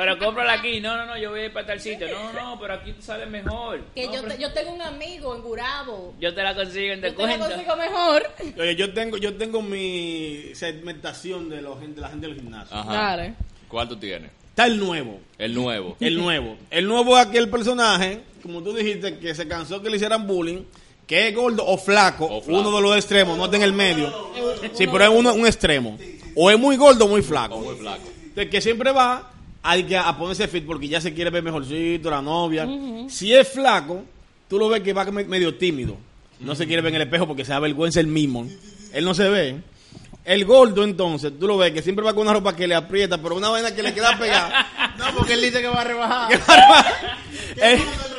[0.00, 0.80] Pero cómprala aquí.
[0.80, 2.08] No, no, no, yo voy a ir para tal sitio.
[2.08, 3.82] No, no, pero aquí te sale mejor.
[3.94, 6.14] que No, yo, pero- te- yo tengo un amigo en Gurabo.
[6.18, 7.48] yo te la consigo en Yo te la descuento.
[7.54, 8.22] consigo mejor.
[8.58, 12.74] Oye, yo tengo, yo tengo mi segmentación de, los, de la gente del gimnasio.
[12.76, 12.92] Ajá.
[12.92, 13.34] Dale.
[13.68, 14.30] ¿Cuál tú tienes?
[14.48, 15.20] Está el nuevo.
[15.38, 15.96] El nuevo.
[16.00, 16.56] El nuevo.
[16.70, 20.64] El nuevo es aquel personaje, como tú dijiste, que se cansó que le hicieran bullying,
[21.06, 22.60] que es gordo o flaco, O flaco.
[22.60, 24.30] uno de los extremos, no está en el medio.
[24.74, 25.98] Sí, pero es uno, un extremo.
[26.34, 27.58] O es muy gordo o muy flaco.
[27.58, 28.02] Muy flaco.
[28.22, 29.30] Entonces, que siempre va
[29.62, 32.66] hay que a ponerse fit porque ya se quiere ver mejorcito, la novia.
[33.08, 34.04] Si es flaco,
[34.48, 35.96] tú lo ves que va me- medio tímido.
[36.40, 38.46] No se quiere ver en el espejo porque se da vergüenza el mismo.
[38.92, 39.56] Él no se ve.
[40.24, 43.18] El gordo, entonces, tú lo ves que siempre va con una ropa que le aprieta,
[43.20, 44.66] pero una vaina que le queda pegada.
[45.00, 46.30] No, porque él dice que va a rebajar.
[46.32, 46.40] el,
[47.62, 48.09] Es el para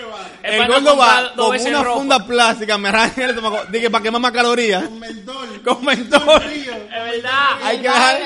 [0.43, 1.97] no gordo va con una ropa.
[1.99, 3.59] funda plástica, me arranca el estómago.
[3.69, 4.83] Dije, para quemar más calorías.
[4.83, 5.61] Con mentol.
[5.63, 6.43] Con mentol.
[6.43, 7.31] Es verdad.
[7.63, 8.21] Hay que El dejar-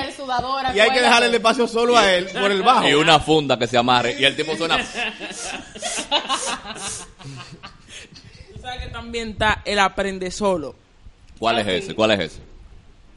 [0.70, 2.88] el Y hay que dejarle el espacio solo a él por el bajo.
[2.88, 4.16] Y una funda que se amarre.
[4.18, 4.78] Y el tipo suena.
[8.54, 10.74] Tú sabes que también está el aprende solo.
[11.38, 11.94] ¿Cuál es ese?
[11.94, 12.40] ¿Cuál es ese?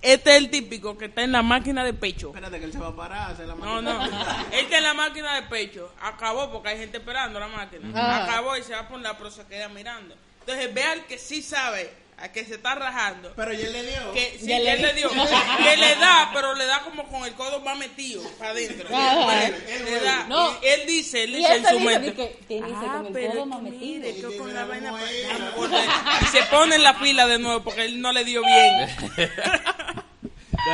[0.02, 2.30] Este es el típico que está en la máquina de pecho.
[2.30, 3.32] Espérate que él se va a parar.
[3.32, 4.06] hacer la No, no.
[4.52, 5.92] Este en la máquina de pecho.
[6.02, 7.90] Acabó porque hay gente esperando la máquina.
[8.00, 8.24] Ajá.
[8.24, 10.16] Acabó y se va a poner la pero se queda mirando.
[10.42, 13.34] Entonces ve al que sí sabe, al que se está rajando.
[13.36, 14.14] Pero ya él le dio.
[14.14, 15.10] Que sí, Ya que le él le dio.
[15.64, 18.88] Que le da, pero le da como con el codo más metido para adentro.
[18.96, 19.50] Ajá.
[19.86, 20.26] Le da.
[20.28, 20.52] No.
[20.64, 22.14] Y él dice, él Y dice en este su mente.
[22.14, 24.00] que te dice "Ah, con el pero codo es más metido".
[24.08, 26.24] mire, que con la vaina es.
[26.24, 29.30] Y se pone en la fila de nuevo porque él no le dio bien.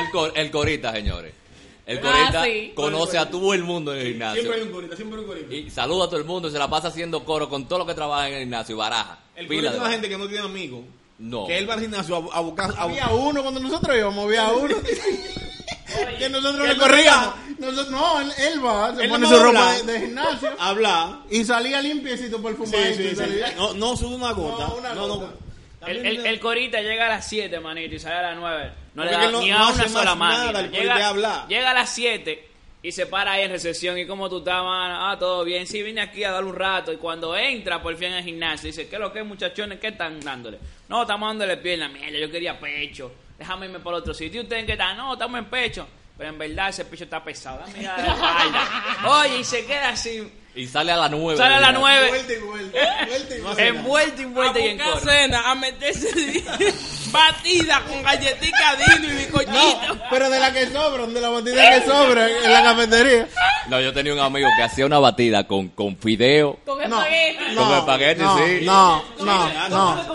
[0.03, 1.33] El, cor- el corita, señores.
[1.85, 2.71] El Ah, corita sí.
[2.75, 4.41] conoce a todo el mundo en el gimnasio.
[4.41, 5.53] Siempre hay un gorita, siempre hay un gorita.
[5.53, 7.85] Y saluda a todo el mundo y se la pasa haciendo coro con todo lo
[7.85, 8.75] que trabaja en el gimnasio.
[8.77, 9.19] Baraja.
[9.35, 10.81] El de es una gente que no tiene amigos.
[11.19, 11.45] No.
[11.47, 12.71] Que él va al gimnasio a, a buscar.
[12.71, 13.27] A Había buscar.
[13.29, 14.75] uno cuando nosotros íbamos, había uno.
[16.19, 17.35] que nosotros le corríamos.
[17.59, 20.69] Nosotros- no, él, él va, se Él pone no su ropa de, de gimnasio a
[20.69, 21.19] hablar.
[21.29, 22.83] y salía limpiecito perfumado.
[22.95, 23.21] Sí, sí,
[23.55, 24.67] No, no sube una gota.
[24.67, 25.15] No, una No, no.
[25.19, 25.33] gota.
[25.87, 28.71] El, el, el corita llega a las 7, manito, y sale a las 9.
[28.95, 30.79] No le da no- ni no a hace una sola más nada, máquina.
[30.81, 31.45] Llega, habla.
[31.47, 32.49] llega a las 7
[32.81, 33.97] y se para ahí en recepción.
[33.97, 35.09] ¿Y cómo tú estás, mano?
[35.09, 35.67] Ah, todo bien.
[35.67, 36.91] Sí, vine aquí a dar un rato.
[36.93, 39.79] Y cuando entra por fin al gimnasio, dice, ¿qué es lo que es, muchachones?
[39.79, 40.59] ¿Qué están dándole?
[40.87, 41.89] No, estamos dándole pierna.
[41.89, 43.11] Mierda, yo quería pecho.
[43.37, 44.41] Déjame irme por otro sitio.
[44.41, 44.95] ¿Y ustedes en qué están?
[44.97, 45.87] No, estamos en pecho.
[46.17, 47.59] Pero en verdad ese pecho está pesado.
[47.65, 48.83] Dame la espalda.
[49.21, 50.31] Oye, y se queda así.
[50.55, 51.37] Y sale a las 9.
[51.37, 52.07] Sale a las 9.
[52.07, 53.05] Vuelta y vuelta.
[53.07, 53.65] Vuelta y vuelta.
[53.65, 56.07] Envuelto y A vuelto y en cena, a meterse
[57.11, 59.95] batida con galletica dino y bizcochito.
[59.95, 63.27] No, pero de la que sobran, de la botella que sobran en la cafetería.
[63.67, 66.59] No, yo tenía un amigo que hacía una batida con, con fideo.
[66.65, 67.55] Con No, espagueti.
[67.55, 68.59] Con espagueti, no, sí.
[68.63, 69.25] No, no, ¿Cómo
[69.69, 70.05] no.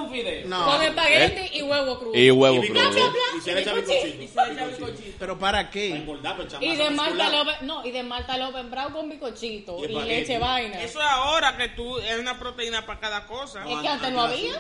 [0.47, 0.67] no.
[0.67, 2.17] Con espagueti y huevo crudo.
[2.19, 2.91] Y huevo Y crudo.
[3.37, 5.17] Y se le echa bizcochito.
[5.19, 5.95] Pero ¿para qué?
[5.97, 7.33] Engordar, pero echar Y de Malta muscular.
[7.33, 10.81] Loven, no, y de Malta Loven Brown con bicochito Y leche vaina.
[10.81, 13.65] Eso es ahora que tú es una proteína para cada cosa.
[13.69, 14.55] es que antes no había.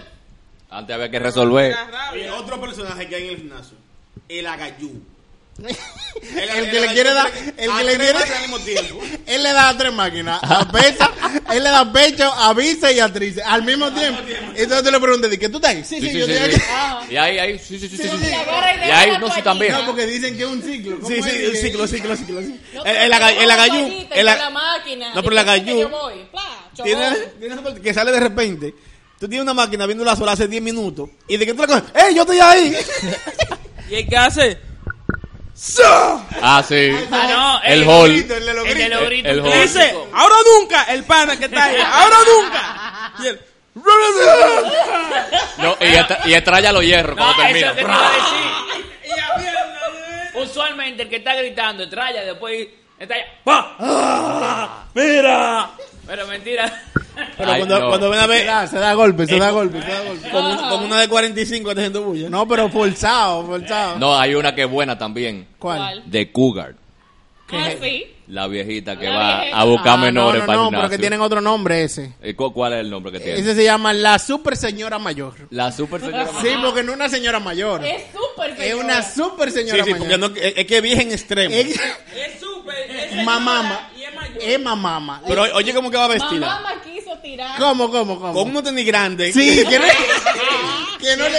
[0.70, 1.74] Antes había que resolver.
[2.12, 3.76] Oye, otro personaje que hay en el gimnasio.
[4.28, 5.02] El agayú.
[5.60, 8.18] El que le quiere dar, el que le quiere,
[9.26, 11.10] él le da a tres máquinas, a Pesa,
[11.52, 14.20] él le da pecho, a Visa y a Trice, al mismo tiempo.
[14.54, 15.84] Entonces tú le preguntas, ¿de qué tú estás ahí?
[15.84, 16.62] Sí, sí, Sí, sí, yo sí, estoy sí.
[16.62, 17.14] aquí.
[17.14, 18.18] Y ahí, ahí, sí, sí, sí, sí, sí.
[18.22, 18.26] sí.
[18.26, 19.72] Y ahí, no, sí, también.
[19.72, 20.96] No, porque dicen que es un ciclo.
[21.00, 22.40] ¿Cómo Sí, sí, un ciclo, ciclo, ciclo.
[22.84, 23.86] El, agayú.
[23.88, 25.14] y el la máquina.
[25.14, 25.90] No, pero el Y agayú.
[26.82, 28.74] Tiene, tiene esa parte que sale de repente.
[29.20, 31.10] Tú tienes una máquina viendo la sola hace 10 minutos.
[31.28, 32.74] Y de que tú la coges, ¡Ey, yo estoy ahí!
[33.90, 34.58] ¿Y el que hace?
[36.40, 36.90] Ah, sí.
[37.12, 38.08] Ah, no, El el hall.
[38.10, 39.30] grito, el de los El de los gritos.
[39.32, 39.60] El un hall.
[39.62, 43.12] Dice, ahora nunca, el pana que está ahí, ahora nunca.
[43.22, 43.40] Y él,
[45.58, 47.68] No, y, estra- y extraña los hierros No, cuando eso termina.
[47.68, 48.24] es que te iba a decir.
[50.42, 52.68] Usualmente el que está gritando traya, después
[53.00, 53.24] está allá.
[53.44, 54.86] ¡Pa!
[54.94, 55.70] ¡Mira!
[56.06, 56.82] Pero mentira.
[57.36, 57.88] Pero Ay, cuando, no.
[57.88, 60.30] cuando ven a Se ver, da, se da golpe, se da golpe, se da golpe.
[60.30, 62.28] con, un- con una de 45 está haciendo bulla.
[62.30, 63.98] No, pero forzado, forzado.
[63.98, 65.46] No, hay una que es buena también.
[65.58, 66.02] ¿Cuál?
[66.10, 66.74] De Cougar.
[67.52, 68.06] Ah, sí.
[68.28, 69.60] La viejita que La va viejita.
[69.60, 71.00] a buscar Ah, menores no, para no, el no, pero que gimnasio.
[71.00, 72.12] tienen otro nombre ese.
[72.22, 73.40] ¿Y cu- ¿Cuál es el nombre que tiene?
[73.40, 75.34] Ese se llama la super señora mayor.
[75.50, 76.28] La super señora.
[76.40, 77.84] Sí, porque no es una señora mayor.
[77.84, 78.84] Es súper Es señora.
[78.84, 80.30] una super Sí, señora sí, porque mayor.
[80.30, 81.52] no, es, es que es vieja en extremo.
[81.52, 81.80] Es
[83.10, 83.90] señora mamama.
[83.96, 84.38] y es mayor.
[84.42, 85.22] Es mamama.
[85.26, 86.46] Pero oye, ¿cómo que va vestida?
[86.46, 87.58] Mamá me quiso tirar.
[87.58, 88.32] ¿Cómo, cómo, cómo?
[88.32, 89.34] Con unos tenis grandes.
[89.34, 89.84] Sí, que no,
[91.00, 91.38] que no le,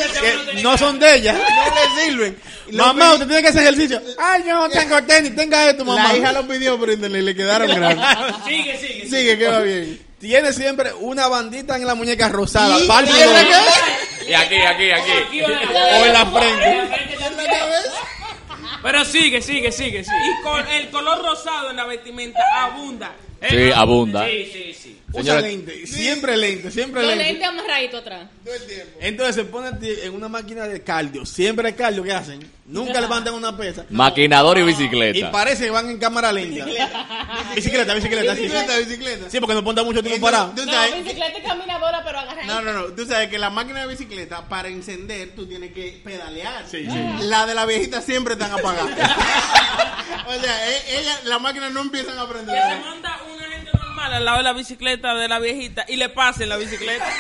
[0.56, 1.34] que no son de ella.
[1.34, 2.38] no le sirven.
[2.72, 4.02] Lo Mamá, usted tiene que hacer ejercicio.
[4.20, 6.14] Ay, yo no tengo tenis, tenga esto, mamá.
[6.14, 8.06] La hija lo pidió, pero le, le quedaron grandes.
[8.46, 9.10] Sigue, sigue.
[9.10, 10.02] Sigue, que va bien.
[10.20, 12.78] Tiene siempre una bandita en la muñeca rosada.
[12.80, 12.84] ¿Y?
[12.84, 14.30] ¿Y?
[14.30, 15.42] Y aquí, aquí, aquí.
[15.42, 16.70] O en la frente.
[16.70, 17.91] ¿En la cabeza?
[18.82, 20.32] Pero sigue, sigue, sigue, sigue.
[20.40, 23.12] Y con el color rosado en la vestimenta abunda.
[23.50, 24.26] Sí, abunda.
[24.28, 24.98] Sí, sí, sí.
[25.14, 27.26] Usa Señora- lente, siempre lente, siempre Los lente.
[27.26, 28.30] lentes amarraditos atrás.
[29.02, 33.34] Entonces se pone en una máquina de cardio, siempre el cardio que hacen, nunca levantan
[33.34, 33.86] una pesa.
[33.90, 35.30] Maquinador y Y bicicleta.
[35.30, 36.66] parece que van en cámara lenta.
[37.56, 38.44] Bicicleta, bicicleta, sí.
[38.44, 39.30] Bicicleta, bicicleta.
[39.30, 40.54] Sí, porque no ponta mucho tiempo parado.
[40.56, 42.84] tú No, sabes- bicicleta y caminadora, pero agarra No, no, no.
[42.94, 46.64] Tú sabes que la máquina de bicicleta, para encender, tú tienes que pedalear.
[46.72, 47.00] Sí, sí.
[47.24, 48.98] La de la viejita siempre están apagadas.
[50.28, 52.56] o sea, e- ella, la máquina no empiezan a prender.
[54.04, 57.06] Al lado de la bicicleta de la viejita y le pase la bicicleta.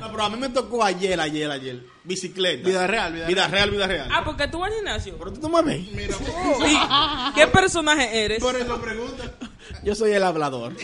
[0.00, 1.80] No, pero a mí me tocó ayer, ayer, ayer.
[2.04, 2.66] Bicicleta.
[2.66, 4.08] Vida real, vida Vida real, vida real.
[4.10, 5.14] Ah, porque tú vas al gimnasio.
[5.18, 5.86] Pero tú no me ves.
[6.64, 6.78] Sí.
[7.34, 8.42] ¿Qué personaje eres?
[8.42, 9.24] Por eso pregunta.
[9.84, 10.74] Yo soy el hablador.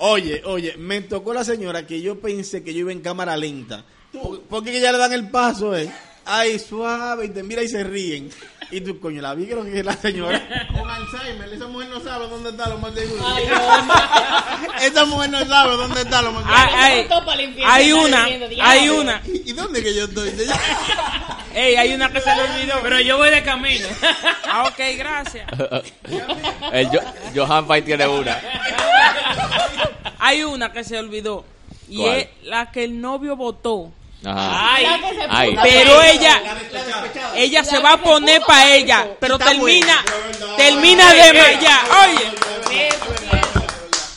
[0.00, 3.84] oye, oye, me tocó la señora que yo pensé que yo iba en cámara lenta.
[4.12, 5.90] Por- Porque que ya le dan el paso, eh.
[6.24, 8.30] Ay, suave, y te mira y se ríen.
[8.70, 10.40] Y tú, coño, la vi creo que es la señora.
[10.78, 13.24] Con Alzheimer, esa mujer no sabe dónde está lo más seguro.
[13.26, 13.48] Ay.
[14.86, 16.76] Esa mujer no sabe dónde está lo más seguro.
[16.76, 17.18] Hay está
[17.94, 18.24] una,
[18.60, 19.22] hay una.
[19.26, 20.32] ¿Y dónde que yo estoy?
[21.54, 22.74] Ey, hay una que se le olvidó.
[22.82, 23.86] Pero yo voy de camino.
[24.46, 25.50] Ah, ok, gracias.
[26.72, 27.00] El Jo-
[27.34, 28.38] Johan Fight tiene una.
[30.18, 31.44] Hay una que se olvidó.
[31.88, 32.16] Y ¿Cuál?
[32.18, 33.90] es la que el novio votó.
[34.24, 34.74] Ajá.
[34.74, 34.86] Ay,
[35.28, 35.56] Ay.
[35.62, 36.42] Pero ella,
[37.36, 39.06] ella se va a poner para ella.
[39.20, 40.04] Pero termina,
[40.56, 41.80] termina de mallar.
[42.04, 42.38] Oye.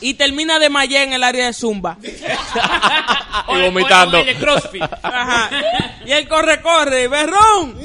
[0.03, 1.97] Y termina de mallar en el área de Zumba.
[2.01, 4.23] Y vomitando.
[4.23, 4.89] De.
[5.03, 5.49] Ajá.
[6.05, 7.77] Y él corre, corre, berrón.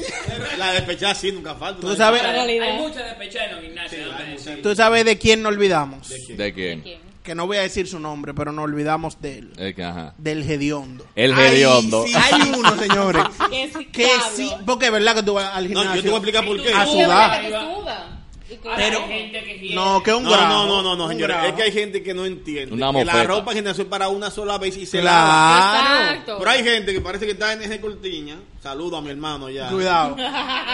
[0.57, 1.81] La despechada sí, nunca falta.
[1.81, 2.23] ¿Tú sabes.
[2.23, 4.61] Hay muchas despechadas en los gimnasios.
[4.63, 6.09] tú sabes de quién nos olvidamos.
[6.09, 6.81] ¿De quién?
[6.81, 7.06] ¿Quién?
[7.27, 9.51] Que no voy a decir su nombre, pero nos olvidamos de él.
[9.57, 10.13] Es que, ajá.
[10.17, 11.05] Del hediondo.
[11.13, 12.05] El Ay, hediondo.
[12.07, 13.23] sí, hay uno, señores.
[13.91, 16.45] Que sí, porque es verdad que tú vas al No, yo te voy a explicar
[16.45, 16.73] por qué.
[16.73, 18.16] A sudar.
[18.47, 19.75] Que- Pero- Hay gente que quiere.
[19.75, 20.47] No, que es un No, grado.
[20.49, 21.35] no, no, no, no, señores.
[21.47, 22.73] Es que hay gente que no entiende.
[22.73, 25.71] Una que la ropa gimnasio es para una sola vez y se lava.
[25.81, 26.03] Claro.
[26.11, 26.35] Exacto.
[26.39, 28.37] Pero hay gente que parece que está en ese cortiña.
[28.63, 29.69] Saludo a mi hermano ya.
[29.69, 30.15] Cuidado.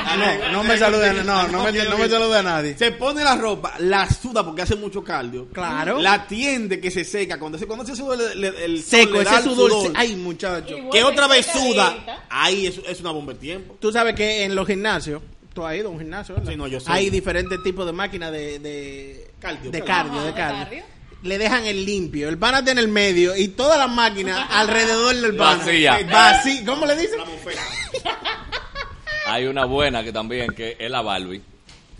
[0.05, 2.77] Ah, no, no me salude a, no, no me, no me salude a nadie.
[2.77, 5.47] Se pone la ropa, la suda porque hace mucho cardio.
[5.51, 5.99] Claro.
[5.99, 7.39] La tiende que se seca.
[7.39, 9.71] Cuando se, cuando se suda el, el- el Seco, ese sudor.
[9.71, 10.75] sudor, Ay, muchacho.
[10.91, 12.25] Que otra vez suda.
[12.29, 13.77] Ahí es, es una bomba de tiempo.
[13.79, 15.21] Tú sabes que en los gimnasios,
[15.53, 16.51] tú has ido a un gimnasio, ¿verdad?
[16.51, 16.91] Sí, no, yo sé.
[16.91, 20.21] Hay diferentes tipos de máquinas de, de Cardio, de cardio.
[20.21, 20.83] de de cardio.
[21.21, 25.35] Le dejan el limpio, el pana en el medio y todas las máquinas alrededor del
[25.35, 25.57] pana.
[25.57, 25.99] Vacía.
[26.11, 26.65] Vacía.
[26.65, 27.19] ¿Cómo le dicen?
[29.27, 31.41] Hay una buena que también, que es la Barbie.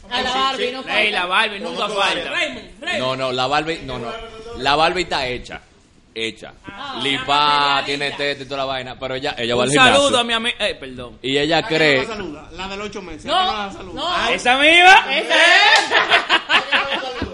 [0.09, 1.35] A la Barbie no Ey, la falta.
[1.35, 2.31] Barbie nunca falta.
[2.99, 4.11] No, no, la Barbie, no, no.
[4.57, 5.61] La Barbie está hecha.
[6.15, 6.53] Hecha.
[6.65, 8.99] Ah, Lipa, la tiene teta y toda la vaina.
[8.99, 10.25] Pero ella, ella va al Un saludo a gimnasio.
[10.25, 10.55] mi amigo.
[10.59, 11.17] Eh, perdón.
[11.23, 11.95] Y ella ¿A cree.
[11.95, 12.49] no la saluda?
[12.53, 13.25] La del ocho meses.
[13.25, 13.93] ¿a qué No, la saluda?
[14.01, 14.27] no.
[14.29, 15.15] ¿Esa misma?
[15.17, 15.93] Esa es.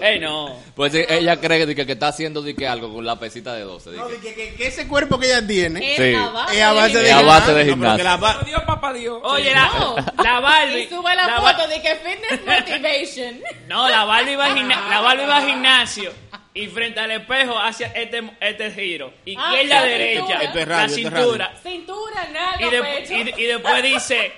[0.02, 0.56] Ey, no.
[0.74, 3.52] Pues eh, ella cree de que, que está haciendo de que algo con la pesita
[3.54, 3.90] de 12.
[3.90, 6.14] de No, que- de que, que- que ese cuerpo que ella tiene Es Sí.
[6.14, 8.12] a base es a base de de es a base de No, pero que la
[8.14, 8.18] gimnasio.
[8.38, 9.20] ba- Dios, papá Dios.
[9.22, 9.96] Oye, No.
[9.96, 10.82] la, la Barbie.
[10.84, 13.40] Y sube la, la Ba- foto de que fitness motivation.
[13.68, 16.12] No, la Barbie va al gimna- la Barbie va al gimnasio
[16.52, 19.12] y frente al espejo hacia este, este giro.
[19.16, 20.66] Ah, Izquierda, la derecha.
[20.66, 21.52] la cintura.
[21.62, 23.14] Cintura, nalga, Y, de- pecho.
[23.38, 24.32] y, y después dice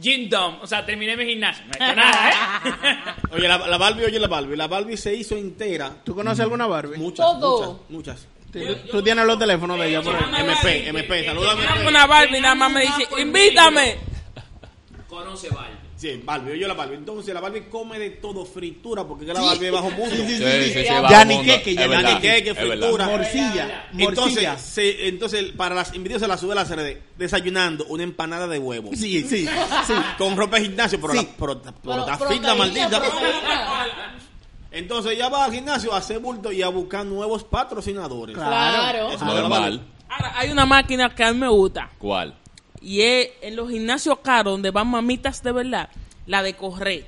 [0.00, 0.58] Gym Dom.
[0.62, 1.64] O sea, terminé mi gimnasio.
[1.66, 2.30] No he hecho nada,
[2.64, 3.12] ¿eh?
[3.32, 4.56] Oye, la, la Barbie, oye la Barbie.
[4.56, 5.90] La Barbie se hizo entera.
[6.04, 6.96] ¿Tú conoces alguna Barbie?
[6.96, 7.80] Muchas, Todo.
[7.90, 8.28] muchas, muchas.
[8.52, 10.22] Tú, tú tienes los teléfonos de ella por ahí.
[10.40, 11.88] MP, MP, salúdame.
[11.88, 13.96] Una Barbie nada más me dice, invítame.
[15.08, 15.74] Conoce Barbie.
[16.04, 16.96] Sí, Barbie, oye la Barbie.
[16.96, 19.40] Entonces la Barbie come de todo, fritura, porque la.
[19.40, 20.14] Barbie es bajo mundo.
[20.14, 21.52] Sí, sí, Sí, sí, sí, sí, Ya ni mundo.
[21.54, 22.76] qué, que ya ni verdad, qué, que es verdad.
[22.76, 23.06] fritura.
[23.06, 24.50] Morcilla, morcilla.
[24.52, 28.58] Entonces, entonces, para las envidios se la sube a las redes, desayunando una empanada de
[28.58, 28.90] huevo.
[28.92, 29.94] Sí, sí, sí.
[30.18, 31.26] Con ropa de gimnasio, pero, Sí.
[31.84, 33.02] la, la maldita.
[34.72, 38.34] Entonces ella va al gimnasio a hacer bulto y a buscar nuevos patrocinadores.
[38.36, 39.10] Claro.
[39.10, 39.86] Eso no es Normal.
[40.10, 41.90] Ahora, hay una máquina que a mí me gusta.
[41.98, 42.34] ¿Cuál?
[42.84, 45.88] Y es en los gimnasios caros donde van mamitas de verdad.
[46.26, 47.06] La de correr.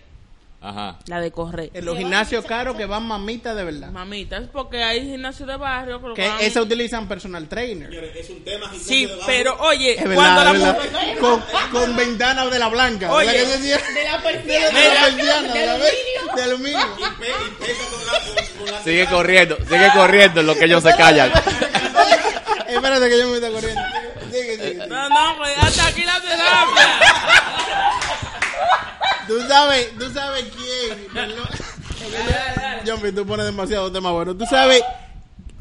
[0.58, 0.98] Ajá.
[1.06, 1.70] La de correr.
[1.74, 3.90] En los gimnasios caros que van mamitas de verdad.
[3.90, 7.92] Mamitas, porque hay gimnasios de barrio que lo Que van- esa utilizan personal trainer.
[8.16, 11.94] Es un tema gimnasio Sí, de pero oye, Es cuando verdad, la mujer- Con, con
[11.96, 13.14] ventanas de la blanca.
[13.18, 13.84] De la De persiana.
[13.94, 15.02] de la persiana, de, la,
[15.74, 16.34] aluminio.
[16.36, 16.86] de aluminio.
[18.82, 21.30] Sigue corriendo, sigue corriendo en lo que ellos se callan.
[22.68, 23.75] Espérate que yo me estoy corriendo.
[25.37, 26.87] Pues hasta aquí la terapia.
[29.26, 31.07] Tú sabes, tú sabes quién.
[31.12, 31.48] Perdón.
[32.87, 34.37] Jumpy, tú pones demasiado tema bueno.
[34.37, 34.83] Tú sabes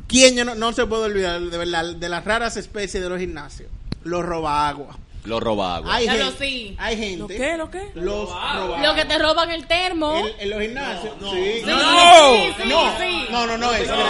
[0.08, 3.20] quién yo no, no se puede olvidar de verdad de las raras especies de los
[3.20, 3.70] gimnasios.
[4.04, 4.98] Los robaagua.
[5.26, 5.94] Lo robaba.
[5.96, 6.76] Hay Claro, gente, sí.
[6.80, 7.18] hay gente.
[7.18, 7.58] ¿Lo qué?
[7.58, 7.92] ¿Lo qué?
[7.96, 8.80] Los robaagua.
[8.80, 10.16] Lo que te roban el termo.
[10.18, 11.14] En, en los gimnasios.
[11.20, 11.54] sí.
[11.56, 11.78] Sí, No.
[11.80, 13.26] sí, sí, No, sí.
[13.32, 13.96] no, no, no, eso.
[13.96, 14.04] No,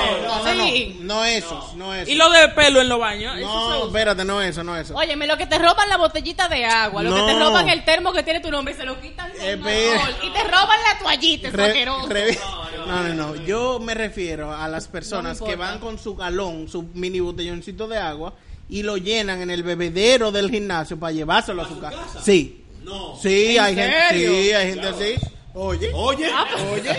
[0.43, 0.97] no, no, Sí.
[1.01, 2.09] no esos, no esos.
[2.09, 3.37] Y lo de pelo en los baños.
[3.37, 3.85] eso se No, usa.
[3.87, 4.95] espérate, no eso, no eso.
[4.95, 7.39] Óyeme, lo que te roban la botellita de agua, lo que te No.
[7.39, 10.05] roban el termo que tiene tu nombre y se lo quitan con Espera.
[10.05, 10.15] alcohol.
[10.23, 11.85] y te roban la toallita, Re-
[12.87, 13.35] no, no, no.
[13.45, 17.87] Yo me refiero a las personas No que van con su galón, su mini botelloncito
[17.87, 18.33] de agua
[18.69, 22.21] y lo llenan en el bebedero del gimnasio para llevárselo a su casa.
[22.23, 22.63] Sí.
[22.83, 23.15] No.
[23.21, 24.31] Sí, ¿En hay gente, serio?
[24.31, 25.15] sí, hay gente así.
[25.53, 25.91] Oye.
[25.93, 26.27] Oye,
[26.73, 26.83] Oye.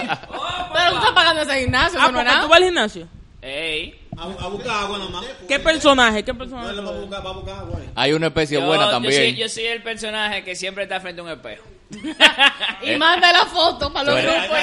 [0.73, 2.47] Pero tú estás pagando ese gimnasio, Ah, no porque tú nada.
[2.49, 3.09] vas al gimnasio.
[3.43, 4.01] Ey.
[4.17, 5.25] a, a buscar agua nomás.
[5.47, 6.25] ¿Qué personaje?
[6.25, 6.71] ¿Qué No, personaje?
[6.71, 7.81] él va a buscar, va a buscar agua.
[7.95, 9.15] Hay una especie Yo, buena yo también.
[9.15, 11.65] soy, yo soy el personaje que siempre está frente a un espejo.
[12.83, 14.59] Y manda la foto para los grupos.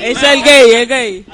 [0.00, 1.26] Es el gay, el gay.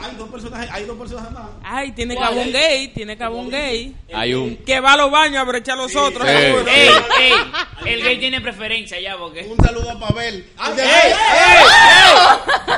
[0.00, 1.44] Hay dos personajes, hay dos personajes más.
[1.62, 3.96] Ay, tiene que haber un gay, tiene que haber un gay.
[4.12, 4.56] Hay un.
[4.56, 6.26] Que va a los baños a brechar a los otros.
[6.28, 6.34] Sí.
[6.34, 6.66] seguro.
[6.68, 6.88] ey,
[7.20, 7.92] ey.
[7.92, 9.42] El gay tiene preferencia ya, porque.
[9.42, 10.46] Un saludo a Pavel.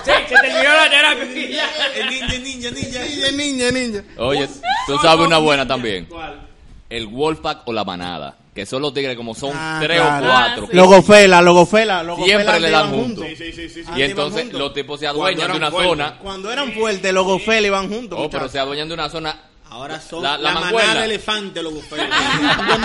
[0.05, 1.25] Sí, se terminó la terapia.
[1.25, 2.71] ninja, ninja.
[2.71, 4.03] Ninja, ninja, ninja.
[4.19, 4.49] Oye,
[4.87, 6.07] tú sabes una buena también.
[6.07, 6.48] ¿Cuál?
[6.91, 8.37] El Wolfpack o la manada.
[8.55, 10.27] Que son los tigres como son Ah, tres claro.
[10.27, 10.65] o cuatro.
[10.65, 10.77] Ah, sí.
[10.77, 12.27] Logofela, logofela, logofela.
[12.43, 13.25] Siempre le dan juntos.
[13.29, 13.85] Sí, sí, sí, sí.
[13.85, 13.91] sí.
[13.97, 14.59] Y entonces juntos.
[14.61, 15.91] los tipos se Cuando adueñan de una fuertes.
[15.91, 16.19] zona.
[16.19, 18.19] Cuando eran fuertes, logofela iban juntos.
[18.21, 19.37] Oh, pero se adueñan de una zona.
[19.71, 21.75] Ahora son La- la, manada de elefantes, los.
[21.91, 22.79] De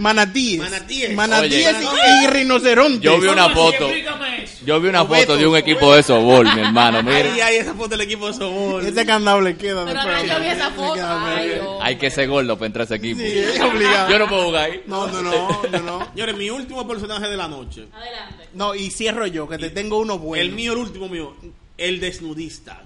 [0.00, 0.58] manatíes.
[0.60, 1.14] Manatíes.
[1.14, 1.86] Manatíes Oye.
[2.20, 3.00] y, y rinocerontes.
[3.00, 3.88] Yo vi una foto.
[4.64, 6.98] Yo vi una foto de un equipo de sobol, mi hermano.
[6.98, 8.86] Ahí Mira, hay esa foto del equipo de Sobol.
[8.86, 10.16] Ese candado le queda Pero después.
[10.30, 11.00] ahora yo vi esa foto.
[11.02, 11.82] Ay, no.
[11.82, 13.20] hay que ser gordo para entrar a ese equipo.
[13.20, 14.10] Sí, es obligado.
[14.10, 14.82] Yo no puedo jugar ahí.
[14.86, 16.08] No, no, no, no, no.
[16.14, 17.86] Señores, mi último personaje de la noche.
[17.92, 18.48] Adelante.
[18.54, 20.42] No, y cierro yo, que te tengo uno bueno.
[20.42, 21.34] El mío, el último mío.
[21.76, 22.82] El desnudista.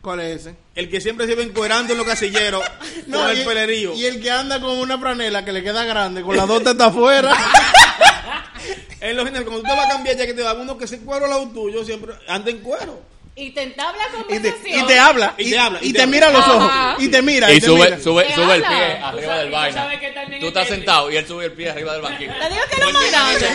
[0.00, 0.54] ¿Cuál es ese?
[0.76, 2.62] El que siempre se ve encuerando en los casilleros
[3.12, 3.94] con el y, pelerío.
[3.94, 6.88] y el que anda con una franela que le queda grande, con las dos tetas
[6.88, 7.34] afuera.
[9.00, 10.98] En los generales, cuando usted va a cambiar ya que te da uno que se
[11.00, 13.00] cuero al lado tuyo, siempre anda en cuero.
[13.38, 14.80] Y te entabla y, te, conversación.
[14.80, 15.34] y te habla.
[15.36, 16.70] Y te habla, Y, y te, te mira a los ojos.
[16.72, 16.96] Ajá.
[16.98, 17.52] Y te mira.
[17.52, 18.00] Y te sube, mira.
[18.00, 19.82] sube, ¿Qué sube el pie Tú arriba sabes- del tú vaina.
[19.82, 22.00] sabes que también Tú es estás que- sentado y él sube el pie arriba del
[22.02, 22.32] banquillo.
[22.32, 23.46] Te digo que es lo más grande.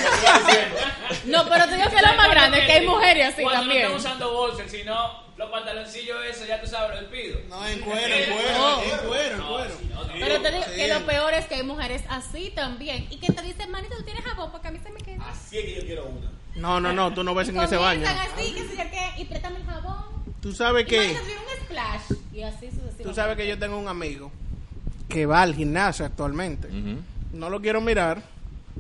[1.26, 3.82] No, pero te digo que es lo más grande, que hay mujeres así Cuando también.
[3.90, 7.40] no estamos usando bolsas, sino los pantaloncillos esos, ya tú sabes, los pido.
[7.50, 8.58] No, en cuero, en cuero.
[8.60, 8.84] No.
[8.84, 9.48] En cuero,
[10.42, 10.76] te digo Sí.
[10.76, 13.08] que lo peor es que hay mujeres así también.
[13.10, 15.24] Y que te dicen, manito, tú tienes jabón porque a mí se me queda.
[15.30, 16.32] Así es que yo quiero una.
[16.56, 18.06] No, no, no, tú no ves Y en ese baño.
[18.08, 19.96] así, que yo qué, y préstame el jabón.
[20.42, 20.96] Tú sabes que.
[21.12, 22.18] Imagínate, tiene un splash.
[22.34, 23.04] Y así sucesivamente.
[23.04, 24.32] Tú sabes que yo tengo un amigo
[25.08, 26.68] que va al gimnasio actualmente.
[27.32, 28.22] No lo quiero mirar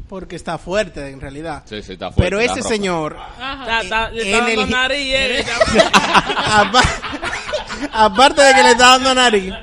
[0.09, 1.63] porque está fuerte en realidad.
[1.65, 5.45] Sí, sí, está fuerte, Pero ese señor, Está- está- le está dando el- nariz, eh.
[6.35, 6.83] apa-
[7.93, 9.53] aparte de que le está dando nariz,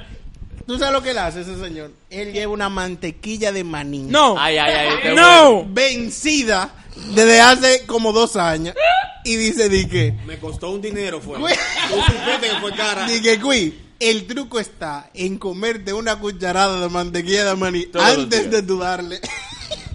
[0.68, 1.90] ¿tú sabes lo que él hace ese señor?
[2.11, 4.02] Él lleva una mantequilla de maní.
[4.04, 4.37] No.
[4.38, 5.14] Ay, ay, ay.
[5.16, 5.64] No.
[5.68, 6.72] Vencida
[7.14, 8.76] desde hace como dos años.
[9.24, 11.38] y dice, di que, Me costó un dinero, fue.
[11.38, 11.54] Güey.
[11.88, 13.07] Tú supiste que fue cara.
[13.09, 18.07] di que, güey, el truco está en comerte una cucharada de mantequilla de maní Todos
[18.07, 18.50] los antes días.
[18.52, 19.20] de dudarle.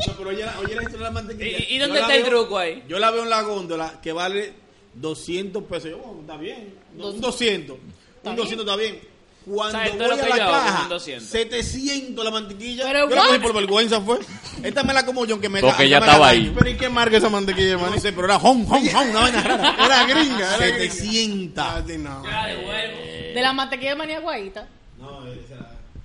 [0.08, 1.58] No, pero oye, la- oye la historia de la mantequilla.
[1.60, 2.84] ¿Y- y Yo dónde la está el veo- truco ahí?
[2.90, 4.54] Yo la veo en la góndola que vale
[4.96, 5.90] 200 pesos.
[5.92, 6.74] Yo, bueno, está bien.
[6.98, 7.78] Un 200.
[8.24, 9.00] Un 200 está bien.
[9.46, 11.30] Cuando ¿Sabes todo voy a la yo caja, un 200?
[11.30, 12.86] 700 la mantequilla.
[12.86, 14.20] Pero, yo la cogí por vergüenza, fue.
[14.64, 16.54] Esta me la como yo, que me Porque ya estaba ahí.
[16.56, 19.20] Pero ¿y qué marca esa mantequilla de No sé, pero era home, home, home, una
[19.20, 19.76] vaina rara.
[19.86, 20.94] Era gringa, era gringa.
[20.94, 21.66] 700.
[21.66, 22.24] Ah, sí, no.
[22.24, 24.68] De la mantequilla de maní guaita.
[24.98, 25.56] No, esa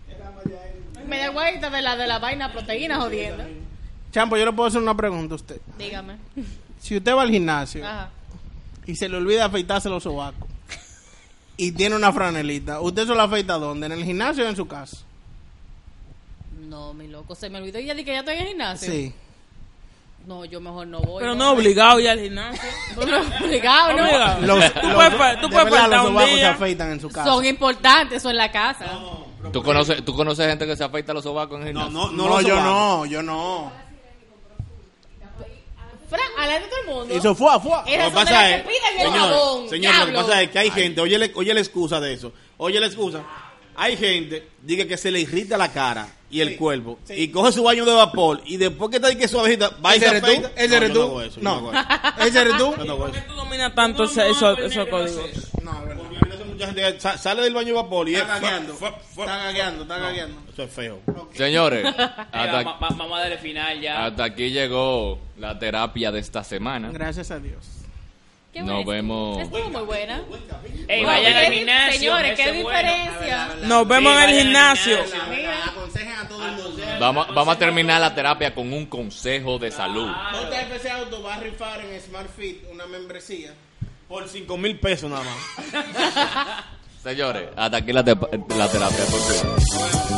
[0.08, 0.32] era
[1.06, 3.44] Media guaita de la de la vaina proteína jodiendo.
[4.10, 5.60] Champo, yo le puedo hacer una pregunta a usted.
[5.78, 6.16] Dígame.
[6.80, 8.10] Si usted va al gimnasio Ajá.
[8.86, 10.47] y se le olvida afeitarse los sobacos
[11.58, 13.86] y tiene una franelita, ¿usted se lo afeita dónde?
[13.86, 14.96] ¿En el gimnasio o en su casa?
[16.68, 17.78] No, mi loco, se me olvidó.
[17.78, 18.90] Y ya di que ya estoy en el gimnasio.
[18.92, 19.12] Sí.
[20.26, 21.20] No, yo mejor no voy.
[21.20, 22.60] Pero no obligado ya al gimnasio.
[22.96, 24.02] No, obligado, ¿no?
[24.02, 24.40] Obligado.
[24.42, 27.00] Los, Tú los- puedes tú de puedes verdad, faltar los un sobacos se afeitan en
[27.00, 27.30] su casa.
[27.30, 28.86] Son importantes, eso en la casa.
[29.52, 32.10] ¿Tú conoces, ¿Tú conoces gente que se afeita los sobacos en el No, gimnasio?
[32.12, 33.72] no, No, no, yo no, yo no.
[36.08, 37.14] Fran, alante de todo el mundo.
[37.14, 37.70] Eso fue, fue.
[37.70, 39.68] Lo que pasa es, señor, jabón.
[39.68, 42.32] señor, lo que pasa es que hay gente, oye, le- oye la excusa de eso,
[42.56, 43.22] oye la excusa,
[43.76, 47.62] hay gente, diga que se le irrita la cara y el cuerpo, y coge su
[47.62, 50.50] baño de vapor, y después que está ahí que suavecita, va y ¿Ese se afeita.
[50.56, 51.40] ¿Ese No, eres tú?
[51.40, 51.72] No.
[52.26, 52.72] ¿Ese eres tú?
[52.74, 54.56] ¿Por qué tú dominas tanto esos
[54.90, 55.30] códigos?
[55.62, 55.96] No, es verdad.
[55.96, 58.20] Porque hay mucha gente que sa- sale del baño de vapor y es...
[58.20, 58.72] Está gagueando.
[58.74, 60.42] Está gagueando, está gagueando.
[60.52, 61.00] Eso es feo.
[61.34, 64.06] Señores, Venga, hasta, va- va- vamos a darle final ya.
[64.06, 66.90] hasta aquí llegó la terapia de esta semana.
[66.92, 67.64] Gracias a Dios.
[68.52, 68.90] Qué Nos buena.
[68.92, 69.38] vemos.
[69.42, 70.22] Estuvo muy buena.
[70.88, 71.98] Ey, No, vayan ¿qué al di- gimnasio.
[72.00, 72.78] Señores, ese qué es bueno.
[72.92, 73.48] diferencia.
[73.64, 75.04] Nos vemos en el gimnasio.
[75.04, 75.22] gimnasio.
[75.36, 75.64] Mira.
[75.66, 76.82] Aconsejen a todo el mundo.
[76.98, 80.10] Vamos, vamos a terminar la terapia con un consejo de salud.
[80.32, 83.52] JFC Auto va a rifar en Smart Fit una membresía.
[84.08, 86.64] Por 5 mil pesos nada más.
[87.02, 89.04] Señores, hasta aquí la, te- la terapia.
[89.10, 90.17] Por.